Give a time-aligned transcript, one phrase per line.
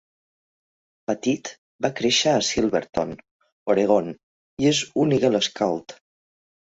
[1.09, 1.51] Pettit
[1.85, 3.13] va créixer a Silverton,
[3.75, 4.13] Oregon,
[4.65, 5.97] i és un Eagle Scout.